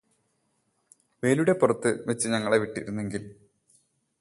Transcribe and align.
വേലിയുടെ 1.23 1.53
പുറത്ത് 1.53 1.89
വച്ച് 2.07 2.27
ഞങ്ങളെ 2.27 2.57
വിട്ടിരുന്നെങ്കില് 2.57 3.29